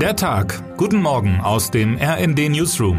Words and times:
Der 0.00 0.14
Tag. 0.14 0.62
Guten 0.76 1.00
Morgen 1.00 1.40
aus 1.40 1.70
dem 1.70 1.96
RND 1.96 2.50
Newsroom. 2.50 2.98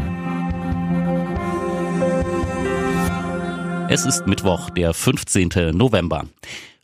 Es 3.88 4.04
ist 4.04 4.26
Mittwoch, 4.26 4.68
der 4.70 4.92
15. 4.92 5.76
November. 5.76 6.24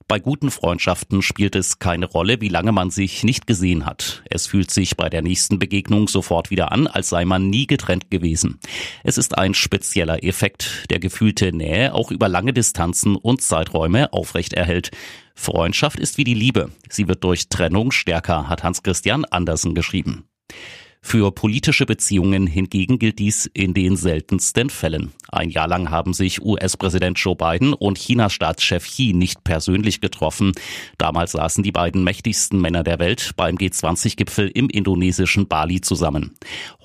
Bei 0.06 0.18
guten 0.18 0.50
Freundschaften 0.50 1.22
spielt 1.22 1.56
es 1.56 1.78
keine 1.78 2.04
Rolle, 2.04 2.42
wie 2.42 2.50
lange 2.50 2.72
man 2.72 2.90
sich 2.90 3.24
nicht 3.24 3.46
gesehen 3.46 3.86
hat. 3.86 4.22
Es 4.28 4.46
fühlt 4.46 4.70
sich 4.70 4.98
bei 4.98 5.08
der 5.08 5.22
nächsten 5.22 5.58
Begegnung 5.58 6.08
sofort 6.08 6.50
wieder 6.50 6.72
an, 6.72 6.86
als 6.86 7.08
sei 7.08 7.24
man 7.24 7.48
nie 7.48 7.66
getrennt 7.66 8.10
gewesen. 8.10 8.60
Es 9.02 9.16
ist 9.16 9.38
ein 9.38 9.54
spezieller 9.54 10.22
Effekt, 10.22 10.84
der 10.90 10.98
gefühlte 10.98 11.52
Nähe 11.52 11.94
auch 11.94 12.10
über 12.10 12.28
lange 12.28 12.52
Distanzen 12.52 13.16
und 13.16 13.40
Zeiträume 13.40 14.12
aufrechterhält. 14.12 14.90
Freundschaft 15.34 15.98
ist 15.98 16.18
wie 16.18 16.24
die 16.24 16.34
Liebe. 16.34 16.70
Sie 16.90 17.08
wird 17.08 17.24
durch 17.24 17.48
Trennung 17.48 17.90
stärker, 17.90 18.48
hat 18.48 18.62
Hans 18.62 18.82
Christian 18.82 19.24
Andersen 19.24 19.74
geschrieben. 19.74 20.28
Für 21.06 21.30
politische 21.30 21.84
Beziehungen 21.84 22.46
hingegen 22.46 22.98
gilt 22.98 23.18
dies 23.18 23.48
in 23.52 23.74
den 23.74 23.94
seltensten 23.94 24.70
Fällen. 24.70 25.12
Ein 25.28 25.50
Jahr 25.50 25.68
lang 25.68 25.90
haben 25.90 26.14
sich 26.14 26.42
US-Präsident 26.42 27.18
Joe 27.18 27.36
Biden 27.36 27.74
und 27.74 27.98
Chinas 27.98 28.32
Staatschef 28.32 28.86
Xi 28.86 29.12
nicht 29.14 29.44
persönlich 29.44 30.00
getroffen. 30.00 30.52
Damals 30.96 31.32
saßen 31.32 31.62
die 31.62 31.72
beiden 31.72 32.04
mächtigsten 32.04 32.60
Männer 32.60 32.84
der 32.84 32.98
Welt 33.00 33.32
beim 33.36 33.56
G20-Gipfel 33.56 34.48
im 34.48 34.70
indonesischen 34.70 35.46
Bali 35.46 35.82
zusammen. 35.82 36.34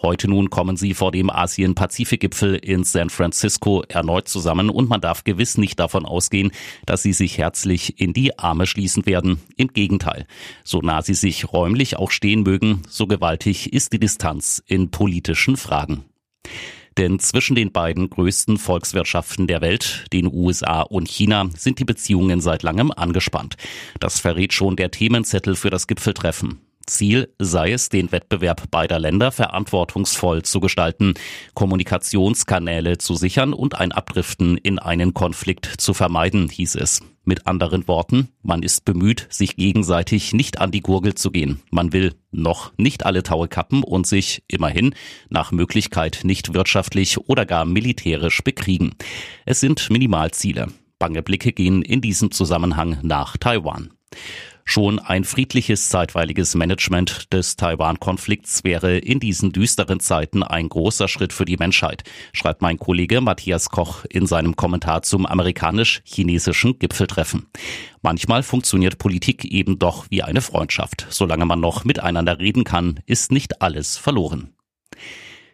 Heute 0.01 0.27
nun 0.27 0.49
kommen 0.49 0.75
sie 0.77 0.93
vor 0.93 1.11
dem 1.11 1.29
Asien-Pazifik-Gipfel 1.29 2.55
in 2.55 2.83
San 2.83 3.09
Francisco 3.09 3.83
erneut 3.87 4.27
zusammen 4.27 4.69
und 4.69 4.89
man 4.89 5.01
darf 5.01 5.23
gewiss 5.23 5.57
nicht 5.57 5.79
davon 5.79 6.05
ausgehen, 6.05 6.51
dass 6.85 7.03
sie 7.03 7.13
sich 7.13 7.37
herzlich 7.37 8.01
in 8.01 8.13
die 8.13 8.37
Arme 8.37 8.65
schließen 8.65 9.05
werden. 9.05 9.39
Im 9.55 9.69
Gegenteil. 9.69 10.25
So 10.63 10.81
nah 10.81 11.01
sie 11.01 11.13
sich 11.13 11.53
räumlich 11.53 11.97
auch 11.97 12.11
stehen 12.11 12.43
mögen, 12.43 12.81
so 12.89 13.07
gewaltig 13.07 13.71
ist 13.73 13.93
die 13.93 13.99
Distanz 14.09 14.63
in 14.65 14.89
politischen 14.89 15.55
Fragen. 15.55 16.03
Denn 16.97 17.19
zwischen 17.19 17.55
den 17.55 17.71
beiden 17.71 18.09
größten 18.09 18.57
Volkswirtschaften 18.57 19.45
der 19.45 19.61
Welt, 19.61 20.05
den 20.11 20.25
USA 20.25 20.81
und 20.81 21.07
China, 21.07 21.47
sind 21.55 21.77
die 21.77 21.85
Beziehungen 21.85 22.41
seit 22.41 22.63
langem 22.63 22.91
angespannt. 22.91 23.55
Das 23.99 24.19
verrät 24.19 24.51
schon 24.51 24.75
der 24.75 24.89
Themenzettel 24.89 25.55
für 25.55 25.69
das 25.69 25.85
Gipfeltreffen. 25.85 26.59
Ziel 26.89 27.33
sei 27.39 27.71
es, 27.71 27.89
den 27.89 28.11
Wettbewerb 28.11 28.69
beider 28.71 28.99
Länder 28.99 29.31
verantwortungsvoll 29.31 30.43
zu 30.43 30.59
gestalten, 30.59 31.13
Kommunikationskanäle 31.53 32.97
zu 32.97 33.15
sichern 33.15 33.53
und 33.53 33.75
ein 33.75 33.91
Abdriften 33.91 34.57
in 34.57 34.79
einen 34.79 35.13
Konflikt 35.13 35.65
zu 35.77 35.93
vermeiden, 35.93 36.49
hieß 36.49 36.75
es. 36.75 37.01
Mit 37.23 37.45
anderen 37.45 37.87
Worten, 37.87 38.29
man 38.41 38.63
ist 38.63 38.85
bemüht, 38.85 39.27
sich 39.29 39.55
gegenseitig 39.55 40.33
nicht 40.33 40.59
an 40.59 40.71
die 40.71 40.81
Gurgel 40.81 41.13
zu 41.13 41.29
gehen. 41.29 41.61
Man 41.69 41.93
will 41.93 42.15
noch 42.31 42.73
nicht 42.77 43.05
alle 43.05 43.21
Taue 43.21 43.47
kappen 43.47 43.83
und 43.83 44.07
sich 44.07 44.43
immerhin 44.47 44.95
nach 45.29 45.51
Möglichkeit 45.51 46.21
nicht 46.23 46.53
wirtschaftlich 46.53 47.19
oder 47.29 47.45
gar 47.45 47.65
militärisch 47.65 48.41
bekriegen. 48.43 48.95
Es 49.45 49.59
sind 49.59 49.89
Minimalziele. 49.91 50.67
Bange 50.97 51.21
Blicke 51.21 51.53
gehen 51.53 51.81
in 51.81 52.01
diesem 52.01 52.31
Zusammenhang 52.31 52.97
nach 53.03 53.37
Taiwan. 53.37 53.91
Schon 54.71 54.99
ein 54.99 55.23
friedliches 55.23 55.89
zeitweiliges 55.89 56.53
Management 56.53 57.33
des 57.33 57.55
Taiwan-Konflikts 57.55 58.63
wäre 58.63 58.99
in 58.99 59.19
diesen 59.19 59.51
düsteren 59.51 59.99
Zeiten 59.99 60.43
ein 60.43 60.69
großer 60.69 61.07
Schritt 61.07 61.33
für 61.33 61.45
die 61.45 61.57
Menschheit, 61.57 62.03
schreibt 62.33 62.61
mein 62.61 62.77
Kollege 62.77 63.19
Matthias 63.19 63.71
Koch 63.71 64.05
in 64.05 64.27
seinem 64.27 64.55
Kommentar 64.55 65.01
zum 65.01 65.25
amerikanisch-chinesischen 65.25 66.77
Gipfeltreffen. 66.77 67.47
Manchmal 68.03 68.43
funktioniert 68.43 68.99
Politik 68.99 69.43
eben 69.43 69.79
doch 69.79 70.05
wie 70.11 70.21
eine 70.21 70.41
Freundschaft. 70.41 71.07
Solange 71.09 71.47
man 71.47 71.59
noch 71.59 71.83
miteinander 71.83 72.37
reden 72.37 72.63
kann, 72.63 72.99
ist 73.07 73.31
nicht 73.31 73.63
alles 73.63 73.97
verloren. 73.97 74.53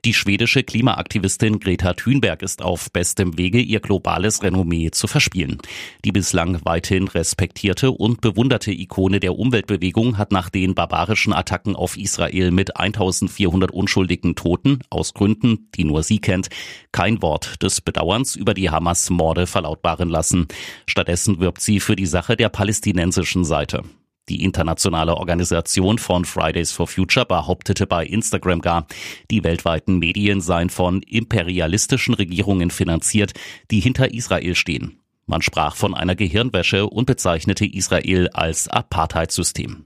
Die 0.05 0.13
schwedische 0.13 0.61
Klimaaktivistin 0.61 1.59
Greta 1.59 1.95
Thunberg 1.95 2.43
ist 2.43 2.61
auf 2.61 2.91
bestem 2.91 3.39
Wege, 3.39 3.59
ihr 3.59 3.79
globales 3.79 4.43
Renommee 4.43 4.91
zu 4.91 5.07
verspielen. 5.07 5.57
Die 6.05 6.11
bislang 6.11 6.63
weithin 6.63 7.07
respektierte 7.07 7.89
und 7.89 8.21
bewunderte 8.21 8.71
Ikone 8.71 9.19
der 9.19 9.35
Umweltbewegung 9.35 10.19
hat 10.19 10.31
nach 10.31 10.51
den 10.51 10.75
barbarischen 10.75 11.33
Attacken 11.33 11.75
auf 11.75 11.97
Israel 11.97 12.51
mit 12.51 12.77
1400 12.77 13.71
unschuldigen 13.71 14.35
Toten 14.35 14.77
aus 14.91 15.15
Gründen, 15.15 15.71
die 15.73 15.85
nur 15.85 16.03
sie 16.03 16.19
kennt, 16.19 16.49
kein 16.91 17.23
Wort 17.23 17.63
des 17.63 17.81
Bedauerns 17.81 18.35
über 18.35 18.53
die 18.53 18.69
Hamas-Morde 18.69 19.47
verlautbaren 19.47 20.09
lassen. 20.09 20.47
Stattdessen 20.85 21.39
wirbt 21.39 21.61
sie 21.61 21.79
für 21.79 21.95
die 21.95 22.05
Sache 22.05 22.35
der 22.35 22.49
palästinensischen 22.49 23.43
Seite. 23.43 23.81
Die 24.29 24.43
internationale 24.43 25.17
Organisation 25.17 25.99
von 25.99 26.25
Fridays 26.25 26.71
for 26.71 26.87
Future 26.87 27.25
behauptete 27.25 27.85
bei 27.85 28.05
Instagram 28.05 28.61
gar, 28.61 28.87
die 29.29 29.43
weltweiten 29.43 29.99
Medien 29.99 30.41
seien 30.41 30.69
von 30.69 31.01
imperialistischen 31.03 32.15
Regierungen 32.15 32.71
finanziert, 32.71 33.33
die 33.69 33.79
hinter 33.79 34.13
Israel 34.13 34.55
stehen. 34.55 34.99
Man 35.27 35.41
sprach 35.41 35.75
von 35.75 35.93
einer 35.93 36.15
Gehirnwäsche 36.15 36.87
und 36.87 37.05
bezeichnete 37.05 37.65
Israel 37.65 38.29
als 38.29 38.67
Apartheidssystem. 38.67 39.85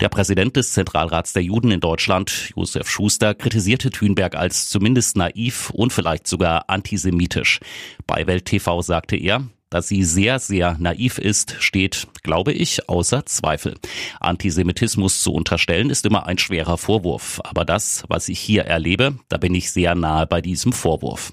Der 0.00 0.08
Präsident 0.08 0.56
des 0.56 0.72
Zentralrats 0.72 1.32
der 1.32 1.42
Juden 1.42 1.70
in 1.70 1.80
Deutschland, 1.80 2.50
Josef 2.56 2.90
Schuster, 2.90 3.34
kritisierte 3.34 3.90
Thünberg 3.90 4.34
als 4.34 4.68
zumindest 4.68 5.16
naiv 5.16 5.70
und 5.70 5.92
vielleicht 5.92 6.26
sogar 6.26 6.68
antisemitisch. 6.68 7.60
Bei 8.06 8.26
Welt 8.26 8.46
TV 8.46 8.82
sagte 8.82 9.16
er, 9.16 9.44
dass 9.72 9.88
sie 9.88 10.04
sehr, 10.04 10.38
sehr 10.38 10.76
naiv 10.78 11.18
ist, 11.18 11.56
steht, 11.60 12.06
glaube 12.22 12.52
ich, 12.52 12.88
außer 12.88 13.24
Zweifel. 13.26 13.74
Antisemitismus 14.20 15.22
zu 15.22 15.32
unterstellen 15.32 15.90
ist 15.90 16.04
immer 16.04 16.26
ein 16.26 16.38
schwerer 16.38 16.78
Vorwurf. 16.78 17.40
Aber 17.44 17.64
das, 17.64 18.04
was 18.08 18.28
ich 18.28 18.38
hier 18.38 18.64
erlebe, 18.64 19.14
da 19.28 19.38
bin 19.38 19.54
ich 19.54 19.70
sehr 19.70 19.94
nahe 19.94 20.26
bei 20.26 20.40
diesem 20.40 20.72
Vorwurf. 20.72 21.32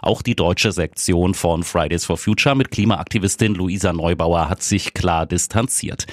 Auch 0.00 0.22
die 0.22 0.36
deutsche 0.36 0.72
Sektion 0.72 1.34
von 1.34 1.62
Fridays 1.62 2.04
for 2.04 2.16
Future 2.16 2.54
mit 2.54 2.70
Klimaaktivistin 2.70 3.54
Luisa 3.54 3.92
Neubauer 3.92 4.48
hat 4.48 4.62
sich 4.62 4.94
klar 4.94 5.26
distanziert. 5.26 6.06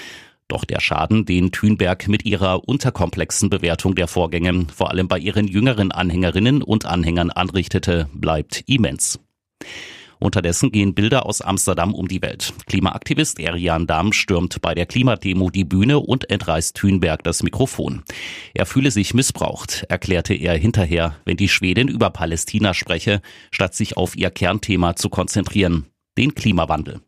Doch 0.48 0.66
der 0.66 0.80
Schaden, 0.80 1.25
den 1.25 1.52
Thünberg 1.52 2.08
mit 2.08 2.25
ihrer 2.25 2.68
unterkomplexen 2.68 3.50
Bewertung 3.50 3.96
der 3.96 4.08
Vorgänge 4.08 4.66
vor 4.75 4.90
allem 4.90 5.08
bei 5.08 5.19
ihren 5.19 5.48
jüngeren 5.48 5.92
Anhängerinnen 5.92 6.64
und 6.64 6.86
Anhängern 6.86 7.30
anrichtete, 7.30 8.09
bleibt 8.14 8.64
immens. 8.66 9.19
Unterdessen 10.19 10.72
gehen 10.72 10.94
Bilder 10.94 11.25
aus 11.25 11.41
Amsterdam 11.41 11.94
um 11.94 12.07
die 12.07 12.22
Welt. 12.22 12.53
Klimaaktivist 12.68 13.40
Erian 13.40 13.88
Dahm 13.88 14.12
stürmt 14.12 14.62
bei 14.62 14.75
der 14.75 14.85
Klimademo 14.85 15.50
die 15.50 15.63
Bühne 15.63 16.00
und 16.00 16.30
entreißt 16.30 16.75
Thünberg 16.75 17.24
das 17.24 17.41
Mikrofon. 17.41 18.03
Er 18.53 18.66
fühle 18.66 18.91
sich 18.91 19.13
missbraucht, 19.13 19.85
erklärte 19.88 20.34
er 20.34 20.57
hinterher, 20.57 21.16
wenn 21.24 21.38
die 21.38 21.50
Schwedin 21.50 21.88
über 21.88 22.09
Palästina 22.09 22.74
spreche, 22.74 23.22
statt 23.50 23.74
sich 23.74 23.96
auf 23.96 24.16
ihr 24.18 24.30
Kernthema 24.30 24.96
zu 24.96 25.09
konzentrieren, 25.09 25.85
den 26.18 26.36
Klimawandel. 26.36 27.00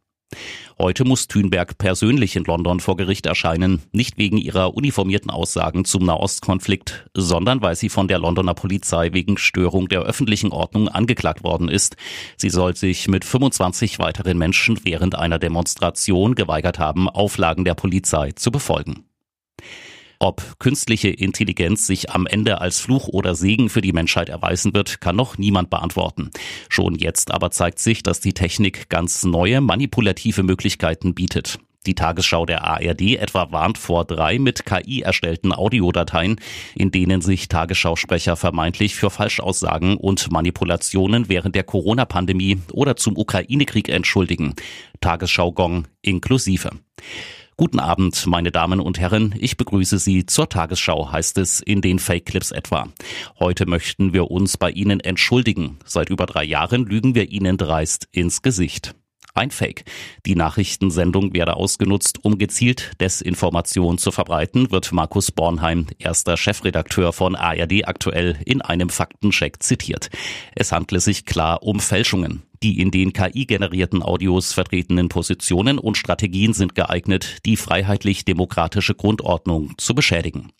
Heute 0.79 1.05
muss 1.05 1.27
Thünberg 1.27 1.77
persönlich 1.77 2.35
in 2.35 2.43
London 2.43 2.79
vor 2.79 2.97
Gericht 2.97 3.25
erscheinen, 3.27 3.83
nicht 3.91 4.17
wegen 4.17 4.37
ihrer 4.37 4.73
uniformierten 4.73 5.29
Aussagen 5.29 5.85
zum 5.85 6.05
Nahostkonflikt, 6.05 7.05
sondern 7.15 7.61
weil 7.61 7.75
sie 7.75 7.89
von 7.89 8.07
der 8.07 8.17
Londoner 8.17 8.55
Polizei 8.55 9.13
wegen 9.13 9.37
Störung 9.37 9.89
der 9.89 10.01
öffentlichen 10.01 10.51
Ordnung 10.51 10.87
angeklagt 10.87 11.43
worden 11.43 11.69
ist. 11.69 11.97
Sie 12.37 12.49
soll 12.49 12.75
sich 12.75 13.07
mit 13.07 13.25
25 13.25 13.99
weiteren 13.99 14.37
Menschen 14.37 14.79
während 14.83 15.15
einer 15.15 15.37
Demonstration 15.37 16.33
geweigert 16.33 16.79
haben, 16.79 17.07
Auflagen 17.09 17.63
der 17.63 17.75
Polizei 17.75 18.31
zu 18.31 18.51
befolgen. 18.51 19.05
Ob 20.23 20.59
künstliche 20.59 21.09
Intelligenz 21.09 21.87
sich 21.87 22.11
am 22.11 22.27
Ende 22.27 22.61
als 22.61 22.79
Fluch 22.79 23.07
oder 23.07 23.33
Segen 23.33 23.69
für 23.69 23.81
die 23.81 23.91
Menschheit 23.91 24.29
erweisen 24.29 24.71
wird, 24.75 25.01
kann 25.01 25.15
noch 25.15 25.39
niemand 25.39 25.71
beantworten. 25.71 26.29
Schon 26.69 26.93
jetzt 26.93 27.31
aber 27.31 27.49
zeigt 27.49 27.79
sich, 27.79 28.03
dass 28.03 28.19
die 28.19 28.33
Technik 28.33 28.87
ganz 28.89 29.23
neue 29.23 29.61
manipulative 29.61 30.43
Möglichkeiten 30.43 31.15
bietet. 31.15 31.57
Die 31.87 31.95
Tagesschau 31.95 32.45
der 32.45 32.63
ARD 32.63 33.15
etwa 33.17 33.51
warnt 33.51 33.79
vor 33.79 34.05
drei 34.05 34.37
mit 34.37 34.63
KI 34.63 35.01
erstellten 35.01 35.51
Audiodateien, 35.53 36.39
in 36.75 36.91
denen 36.91 37.21
sich 37.21 37.47
Tagesschausprecher 37.47 38.35
vermeintlich 38.35 38.93
für 38.93 39.09
Falschaussagen 39.09 39.97
und 39.97 40.31
Manipulationen 40.31 41.29
während 41.29 41.55
der 41.55 41.63
Corona-Pandemie 41.63 42.59
oder 42.71 42.95
zum 42.95 43.17
Ukraine-Krieg 43.17 43.89
entschuldigen. 43.89 44.53
Tagesschau 44.99 45.51
Gong 45.51 45.87
inklusive. 46.03 46.69
Guten 47.61 47.77
Abend, 47.77 48.25
meine 48.25 48.51
Damen 48.51 48.79
und 48.79 48.99
Herren. 48.99 49.35
Ich 49.37 49.55
begrüße 49.55 49.99
Sie 49.99 50.25
zur 50.25 50.49
Tagesschau, 50.49 51.11
heißt 51.11 51.37
es 51.37 51.59
in 51.59 51.81
den 51.81 51.99
Fake-Clips 51.99 52.49
etwa. 52.49 52.87
Heute 53.37 53.67
möchten 53.67 54.13
wir 54.13 54.31
uns 54.31 54.57
bei 54.57 54.71
Ihnen 54.71 54.99
entschuldigen. 54.99 55.77
Seit 55.85 56.09
über 56.09 56.25
drei 56.25 56.43
Jahren 56.43 56.87
lügen 56.87 57.13
wir 57.13 57.29
Ihnen 57.29 57.57
dreist 57.57 58.07
ins 58.11 58.41
Gesicht. 58.41 58.95
Ein 59.35 59.51
Fake. 59.51 59.85
Die 60.25 60.33
Nachrichtensendung 60.33 61.35
werde 61.35 61.55
ausgenutzt, 61.55 62.25
um 62.25 62.39
gezielt 62.39 62.93
Desinformation 62.99 63.99
zu 63.99 64.09
verbreiten, 64.09 64.71
wird 64.71 64.91
Markus 64.91 65.31
Bornheim, 65.31 65.85
erster 65.99 66.37
Chefredakteur 66.37 67.13
von 67.13 67.35
ARD 67.35 67.87
aktuell, 67.87 68.39
in 68.43 68.63
einem 68.63 68.89
Faktencheck 68.89 69.61
zitiert. 69.61 70.09
Es 70.55 70.71
handle 70.71 70.99
sich 70.99 71.27
klar 71.27 71.61
um 71.61 71.79
Fälschungen. 71.79 72.41
Die 72.63 72.79
in 72.79 72.91
den 72.91 73.11
KI-generierten 73.11 74.03
Audios 74.03 74.53
vertretenen 74.53 75.09
Positionen 75.09 75.79
und 75.79 75.97
Strategien 75.97 76.53
sind 76.53 76.75
geeignet, 76.75 77.37
die 77.45 77.57
freiheitlich-demokratische 77.57 78.93
Grundordnung 78.93 79.73
zu 79.77 79.95
beschädigen. 79.95 80.51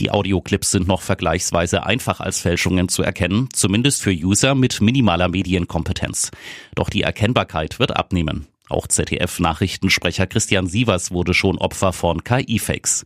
Die 0.00 0.10
Audioclips 0.10 0.70
sind 0.72 0.88
noch 0.88 1.02
vergleichsweise 1.02 1.84
einfach 1.84 2.20
als 2.20 2.40
Fälschungen 2.40 2.88
zu 2.88 3.02
erkennen, 3.02 3.48
zumindest 3.52 4.02
für 4.02 4.12
User 4.12 4.54
mit 4.54 4.80
minimaler 4.80 5.28
Medienkompetenz. 5.28 6.30
Doch 6.74 6.90
die 6.90 7.02
Erkennbarkeit 7.02 7.78
wird 7.78 7.96
abnehmen. 7.96 8.46
Auch 8.68 8.86
ZDF-Nachrichtensprecher 8.86 10.26
Christian 10.26 10.68
Sievers 10.68 11.10
wurde 11.10 11.34
schon 11.34 11.58
Opfer 11.58 11.92
von 11.92 12.24
KI-Fakes. 12.24 13.04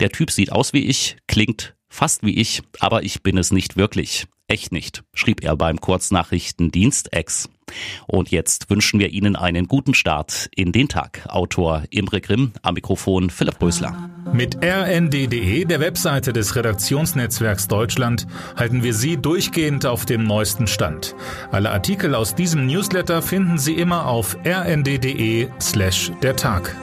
Der 0.00 0.10
Typ 0.10 0.30
sieht 0.32 0.50
aus 0.50 0.72
wie 0.72 0.84
ich, 0.84 1.16
klingt 1.28 1.75
fast 1.96 2.22
wie 2.22 2.38
ich, 2.38 2.62
aber 2.78 3.02
ich 3.02 3.22
bin 3.22 3.38
es 3.38 3.50
nicht 3.50 3.76
wirklich. 3.76 4.26
Echt 4.48 4.70
nicht, 4.70 5.02
schrieb 5.12 5.42
er 5.42 5.56
beim 5.56 5.80
Kurznachrichtendienst 5.80 7.08
X. 7.12 7.48
Und 8.06 8.30
jetzt 8.30 8.70
wünschen 8.70 9.00
wir 9.00 9.10
Ihnen 9.10 9.34
einen 9.34 9.66
guten 9.66 9.92
Start 9.92 10.48
in 10.54 10.70
den 10.70 10.88
Tag. 10.88 11.26
Autor 11.28 11.82
Imre 11.90 12.20
Grimm, 12.20 12.52
am 12.62 12.74
Mikrofon 12.74 13.28
Philipp 13.30 13.60
Rösler. 13.60 14.08
Mit 14.32 14.56
rnd.de, 14.62 15.64
der 15.64 15.80
Webseite 15.80 16.32
des 16.32 16.54
Redaktionsnetzwerks 16.54 17.66
Deutschland, 17.66 18.28
halten 18.54 18.84
wir 18.84 18.94
Sie 18.94 19.16
durchgehend 19.16 19.84
auf 19.84 20.06
dem 20.06 20.22
neuesten 20.22 20.68
Stand. 20.68 21.16
Alle 21.50 21.70
Artikel 21.70 22.14
aus 22.14 22.36
diesem 22.36 22.66
Newsletter 22.66 23.22
finden 23.22 23.58
Sie 23.58 23.74
immer 23.74 24.06
auf 24.06 24.36
rnd.de 24.44 25.48
slash 25.60 26.12
der 26.22 26.36
Tag. 26.36 26.76